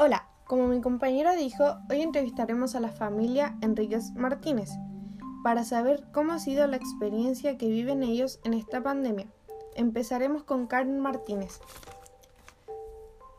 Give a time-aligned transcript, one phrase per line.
[0.00, 4.70] Hola, como mi compañero dijo, hoy entrevistaremos a la familia Enríquez Martínez
[5.42, 9.26] para saber cómo ha sido la experiencia que viven ellos en esta pandemia.
[9.74, 11.58] Empezaremos con Karen Martínez.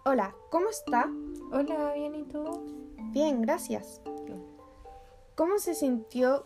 [0.04, 1.09] Hola, ¿cómo está?
[1.54, 2.43] Hola, bien, ¿y tú?
[3.14, 4.01] Bien, gracias.
[5.36, 6.43] ¿Cómo se sintió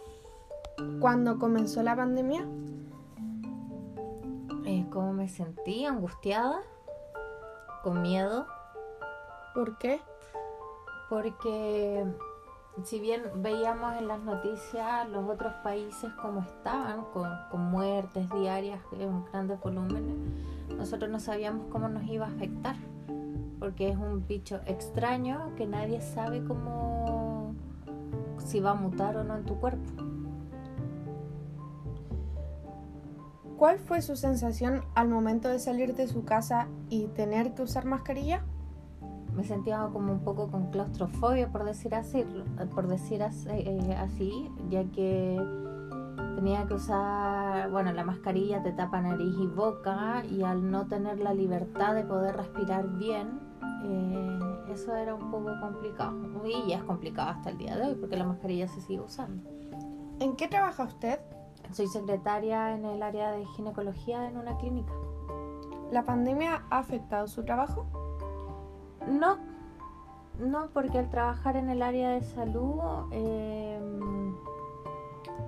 [1.00, 2.48] cuando comenzó la pandemia?
[4.68, 5.86] Eh, ¿Cómo me sentí?
[5.86, 6.62] ¿Angustiada?
[7.82, 8.46] ¿Con miedo?
[9.54, 10.02] ¿Por qué?
[11.10, 12.06] Porque
[12.84, 18.80] si bien veíamos en las noticias los otros países como estaban, con, con muertes diarias
[18.94, 20.16] en grandes volúmenes,
[20.76, 22.76] nosotros no sabíamos cómo nos iba a afectar,
[23.60, 27.54] porque es un bicho extraño que nadie sabe cómo
[28.40, 29.92] si va a mutar o no en tu cuerpo.
[33.58, 37.86] ¿Cuál fue su sensación al momento de salir de su casa y tener que usar
[37.86, 38.44] mascarilla?
[39.36, 42.26] Me sentía como un poco con claustrofobia, por decir así,
[42.74, 45.42] por decir así, eh, así, ya que
[46.36, 51.20] tenía que usar, bueno, la mascarilla te tapa nariz y boca y al no tener
[51.20, 53.40] la libertad de poder respirar bien,
[53.86, 54.40] eh,
[54.72, 56.14] eso era un poco complicado.
[56.46, 59.44] Y ya es complicado hasta el día de hoy porque la mascarilla se sigue usando.
[60.20, 61.20] ¿En qué trabaja usted?
[61.72, 64.94] Soy secretaria en el área de ginecología en una clínica.
[65.92, 68.03] ¿La pandemia ha afectado su trabajo?
[69.08, 69.38] No,
[70.40, 72.80] no, porque al trabajar en el área de salud
[73.12, 73.80] eh,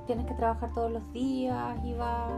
[0.06, 2.30] tienes que trabajar todos los días y va...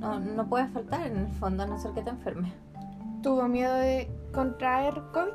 [0.00, 2.52] No, no puedes faltar en el fondo, a no ser que te enfermes.
[3.22, 5.32] ¿Tuvo miedo de contraer COVID?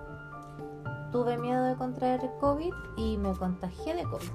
[1.12, 4.30] Tuve miedo de contraer COVID y me contagié de COVID.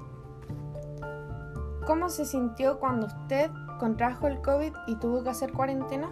[1.85, 3.49] ¿Cómo se sintió cuando usted
[3.79, 6.09] contrajo el COVID y tuvo que hacer cuarentena?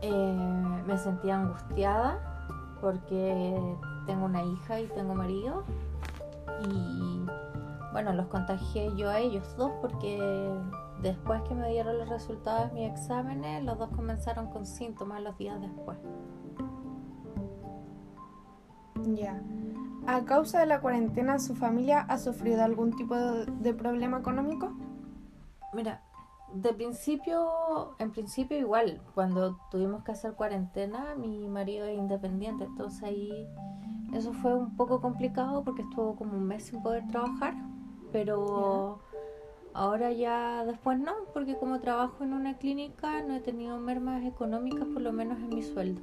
[0.00, 2.37] Eh, me sentía angustiada
[2.80, 3.58] porque
[4.06, 5.64] tengo una hija y tengo marido
[6.62, 7.26] y
[7.92, 10.18] bueno, los contagié yo a ellos dos porque
[11.02, 15.36] después que me dieron los resultados de mis exámenes, los dos comenzaron con síntomas los
[15.38, 15.98] días después.
[19.14, 19.40] Ya.
[20.06, 24.72] ¿A causa de la cuarentena su familia ha sufrido algún tipo de, de problema económico?
[25.72, 26.02] Mira,
[26.54, 33.02] de principio, en principio igual, cuando tuvimos que hacer cuarentena, mi marido es independiente, entonces
[33.02, 33.46] ahí
[34.14, 37.54] eso fue un poco complicado porque estuvo como un mes sin poder trabajar,
[38.12, 39.00] pero
[39.74, 44.86] ahora ya después no, porque como trabajo en una clínica no he tenido mermas económicas,
[44.88, 46.00] por lo menos en mi sueldo.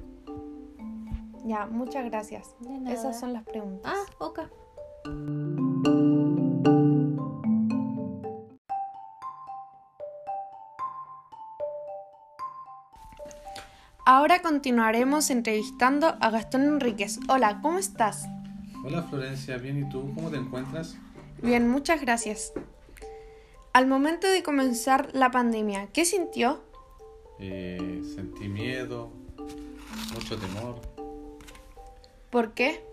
[1.43, 2.55] Ya, muchas gracias.
[2.87, 3.93] Esas son las preguntas.
[3.93, 4.39] Ah, ok.
[14.07, 17.17] Ahora continuaremos entrevistando a Gastón Enríquez.
[17.27, 18.27] Hola, ¿cómo estás?
[18.83, 20.13] Hola Florencia, bien, ¿y tú?
[20.13, 20.95] ¿Cómo te encuentras?
[21.41, 22.53] Bien, muchas gracias.
[23.73, 26.61] Al momento de comenzar la pandemia, ¿qué sintió?
[27.39, 29.09] Eh, sentí miedo,
[30.13, 30.79] mucho temor.
[32.29, 32.85] ¿Por qué?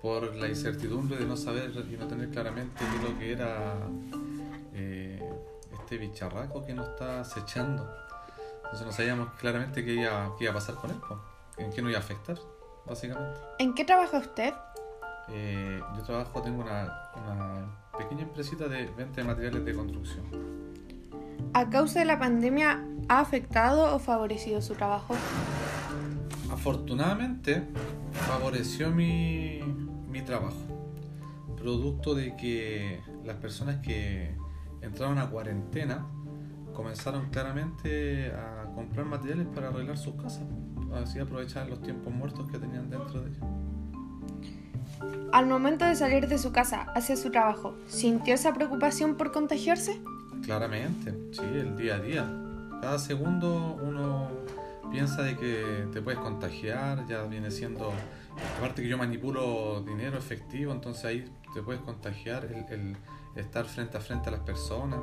[0.00, 3.74] Por la incertidumbre de no saber y no tener claramente qué es lo que era
[4.74, 5.28] eh,
[5.72, 7.84] este bicharraco que nos está acechando.
[8.70, 10.96] Entonces no sabíamos claramente qué iba, qué iba a pasar con él,
[11.58, 12.38] en qué nos iba a afectar,
[12.86, 13.40] básicamente.
[13.58, 14.54] ¿En qué trabaja usted?
[15.28, 20.24] Eh, yo trabajo, tengo una, una pequeña empresita de venta de materiales de construcción.
[21.52, 25.16] ¿A causa de la pandemia ha afectado o favorecido su trabajo?
[26.52, 27.64] Afortunadamente
[28.12, 29.62] favoreció mi,
[30.08, 30.62] mi trabajo,
[31.56, 34.36] producto de que las personas que
[34.80, 36.06] entraron a cuarentena
[36.74, 40.44] comenzaron claramente a comprar materiales para arreglar sus casas,
[40.94, 43.44] así aprovechar los tiempos muertos que tenían dentro de ellos.
[45.32, 50.00] Al momento de salir de su casa hacia su trabajo, ¿sintió esa preocupación por contagiarse?
[50.42, 52.28] Claramente, sí, el día a día.
[52.80, 54.28] Cada segundo uno
[54.90, 57.92] piensa de que te puedes contagiar, ya viene siendo,
[58.58, 62.96] aparte que yo manipulo dinero efectivo, entonces ahí te puedes contagiar, el, el
[63.36, 65.00] estar frente a frente a las personas,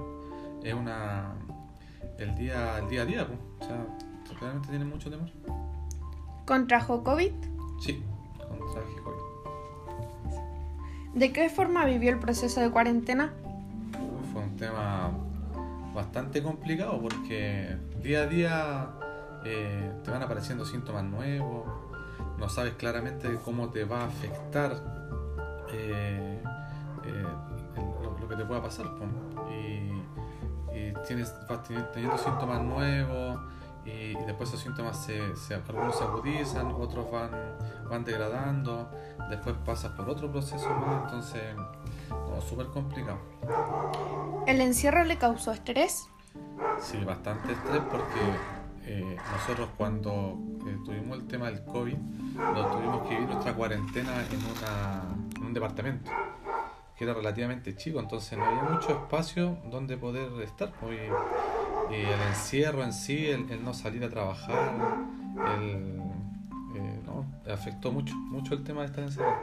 [0.63, 1.35] es una,
[2.19, 3.39] el día, el día a día, pues.
[3.61, 3.85] o sea,
[4.39, 5.29] realmente tiene mucho temor.
[6.45, 7.31] ¿Contrajo COVID?
[7.79, 8.03] Sí,
[8.37, 9.17] contraje COVID.
[11.13, 13.33] ¿De qué forma vivió el proceso de cuarentena?
[14.31, 15.11] Fue un tema
[15.93, 18.89] bastante complicado porque día a día
[19.45, 21.65] eh, te van apareciendo síntomas nuevos,
[22.37, 24.73] no sabes claramente cómo te va a afectar
[25.71, 26.41] eh,
[27.05, 27.25] eh,
[28.03, 28.85] lo, lo que te pueda pasar.
[29.51, 29.91] Y,
[30.77, 33.39] y tienes, vas teni- teniendo síntomas nuevos
[33.85, 37.31] y, después esos síntomas se, se, algunos se agudizan, otros van,
[37.89, 38.91] van degradando,
[39.29, 41.55] después pasas por otro proceso más, entonces
[42.09, 43.19] no, súper complicado.
[44.45, 46.07] ¿El encierro le causó estrés?
[46.81, 48.19] Sí, bastante estrés porque
[48.83, 50.37] eh, nosotros cuando
[50.67, 51.97] eh, tuvimos el tema del COVID,
[52.35, 55.03] lo tuvimos que vivir nuestra cuarentena en, una,
[55.37, 56.11] en un departamento
[56.97, 60.71] que era relativamente chico, entonces no había mucho espacio donde poder estar.
[60.79, 60.99] Pues,
[61.91, 64.73] y, el encierro en sí, el, no salir a trabajar,
[65.57, 66.01] el,
[66.75, 69.37] eh, no, afectó mucho, mucho el tema de estar encerrado.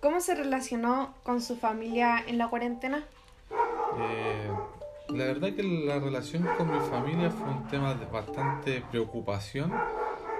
[0.00, 3.04] ¿Cómo se relacionó con su familia en la cuarentena?
[3.98, 4.50] Eh,
[5.10, 9.72] la verdad que la relación con mi familia fue un tema de bastante preocupación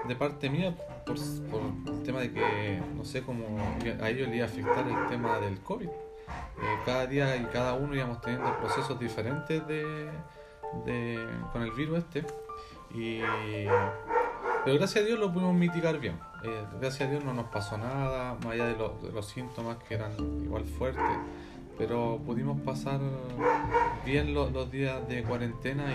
[0.07, 0.75] de parte mía
[1.05, 3.45] por, el tema de que no sé cómo
[4.01, 5.87] a ellos le iba a afectar el tema del COVID.
[5.87, 10.09] Eh, cada día y cada uno íbamos teniendo procesos diferentes de,
[11.51, 12.25] con el virus este.
[12.93, 13.21] Y,
[14.63, 16.19] pero gracias a Dios lo pudimos mitigar bien.
[16.43, 19.95] Eh, gracias a Dios no nos pasó nada, más allá de, de los síntomas que
[19.95, 20.11] eran
[20.43, 21.03] igual fuertes
[21.77, 22.99] pero pudimos pasar
[24.05, 25.85] bien los, días de cuarentena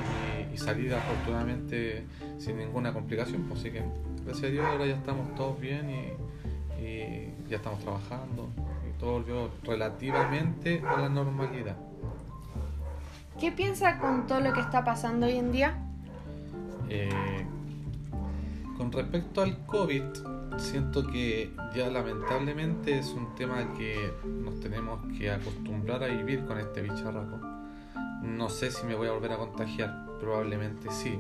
[0.53, 2.05] y, salir afortunadamente
[2.39, 3.43] sin ninguna complicación.
[3.43, 3.83] Pues, así que
[4.25, 8.49] gracias a Dios ahora ya estamos todos bien y, y, ya estamos trabajando
[8.89, 11.77] y todo volvió relativamente a la normalidad.
[13.39, 15.79] ¿Qué piensa con todo lo que está pasando hoy en día?
[16.89, 17.11] Eh,
[18.79, 20.03] con respecto al COVID,
[20.59, 26.59] siento que ya lamentablemente es un tema que nos tenemos que acostumbrar a vivir con
[26.59, 27.39] este bicharraco.
[28.23, 31.19] No sé si me voy a volver a contagiar, probablemente sí.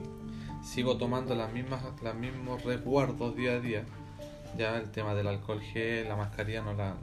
[0.63, 3.85] Sigo tomando las mismas, los mismos resguardos día a día.
[4.57, 6.95] Ya el tema del alcohol gel, la mascarilla no, la,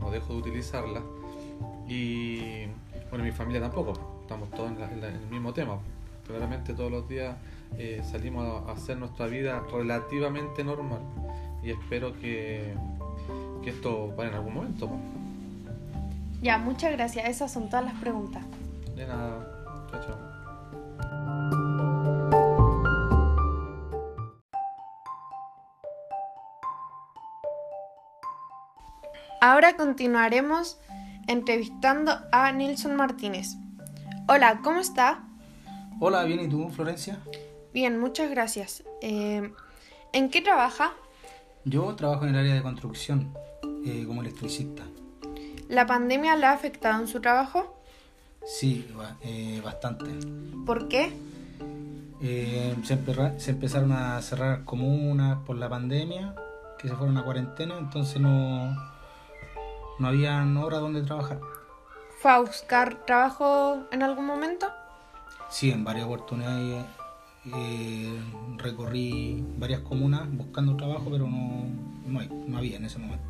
[0.00, 1.02] no, dejo de utilizarla.
[1.88, 2.66] Y
[3.10, 4.20] bueno, mi familia tampoco.
[4.22, 5.78] Estamos todos en, el mismo tema.
[6.26, 7.36] Claramente todos los días
[7.78, 11.00] eh, salimos a hacer nuestra vida relativamente normal
[11.62, 12.74] y espero que,
[13.62, 14.90] que esto vaya en algún momento.
[16.42, 17.26] Ya, muchas gracias.
[17.28, 18.42] Esas son todas las preguntas.
[18.94, 19.88] De nada.
[19.90, 20.34] Chao, chao.
[29.40, 30.80] Ahora continuaremos
[31.28, 33.56] entrevistando a Nilson Martínez.
[34.26, 35.22] Hola, ¿cómo está?
[36.06, 37.18] Hola, bien, ¿y tú, Florencia?
[37.72, 38.84] Bien, muchas gracias.
[39.00, 39.50] Eh,
[40.12, 40.92] ¿En qué trabaja?
[41.64, 43.32] Yo trabajo en el área de construcción
[43.86, 44.82] eh, como electricista.
[45.66, 47.80] ¿La pandemia le ha afectado en su trabajo?
[48.44, 48.86] Sí,
[49.22, 50.10] eh, bastante.
[50.66, 51.10] ¿Por qué?
[52.20, 52.98] Eh, se,
[53.38, 56.34] se, empezaron a cerrar comunas por la pandemia,
[56.78, 58.76] que se fueron a cuarentena, entonces no,
[59.98, 61.40] no había hora donde trabajar.
[62.20, 64.66] ¿Fue a buscar trabajo en algún momento?
[65.54, 66.84] Sí, en varias oportunidades
[67.56, 68.20] eh,
[68.56, 71.66] recorrí varias comunas buscando trabajo, pero no,
[72.08, 73.24] no, había en ese momento.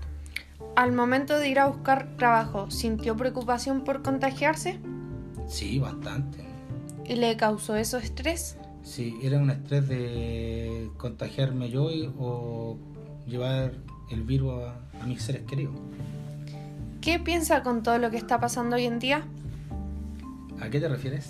[0.74, 4.80] Al momento de ir a buscar trabajo, ¿sintió preocupación por contagiarse?
[5.48, 6.38] Sí, bastante.
[7.04, 8.56] ¿Y le causó eso estrés?
[8.82, 12.78] Sí, era un estrés de contagiarme yo o
[13.26, 13.74] llevar
[14.10, 15.74] el virus a, a mis seres queridos.
[17.02, 19.26] ¿Qué piensa con todo lo que está pasando hoy en día?
[20.58, 21.28] ¿A qué te refieres?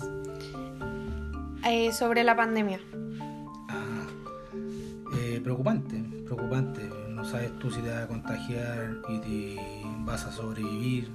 [1.65, 2.79] Eh, sobre la pandemia?
[3.69, 4.05] Ah,
[5.17, 6.81] eh, preocupante, preocupante.
[7.09, 9.61] No sabes tú si te vas a contagiar y te
[10.05, 11.09] vas a sobrevivir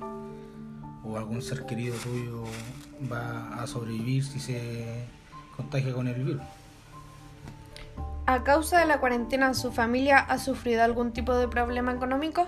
[1.05, 2.43] o algún ser querido tuyo
[3.11, 5.07] va a sobrevivir si se
[5.57, 6.43] contagia con el virus.
[8.27, 12.47] ¿A causa de la cuarentena su familia ha sufrido algún tipo de problema económico?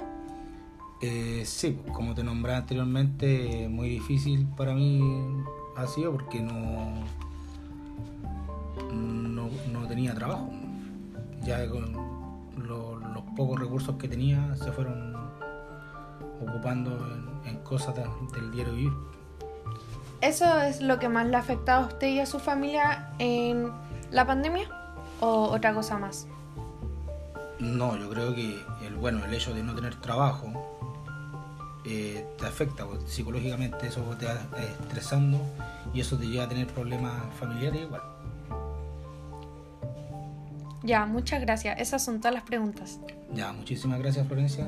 [1.00, 5.00] Eh, sí, como te nombré anteriormente, muy difícil para mí
[5.76, 7.04] ha sido porque no,
[9.94, 10.50] tenía trabajo.
[11.42, 11.92] Ya con
[13.14, 15.14] los pocos recursos que tenía se fueron
[16.40, 16.90] ocupando
[17.44, 18.92] en, cosas del diario vivir.
[20.20, 23.70] ¿Eso es lo que más le ha afectado a usted y a su familia en
[24.10, 24.68] la pandemia?
[25.20, 26.26] ¿O otra cosa más?
[27.58, 30.48] No, yo creo que el bueno, el hecho de no tener trabajo
[31.84, 35.40] eh, te afecta pues, psicológicamente, eso te va estresando
[35.92, 38.02] y eso te lleva a tener problemas familiares igual.
[40.82, 41.80] Ya, muchas gracias.
[41.80, 42.98] Esas son todas las preguntas.
[43.32, 44.66] Ya, muchísimas gracias Florencia.